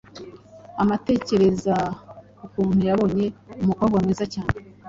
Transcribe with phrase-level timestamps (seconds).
[0.81, 1.75] Amutekerereza
[2.45, 3.25] ukuntu yabonye
[3.61, 4.53] umukobwa mwiza cyane,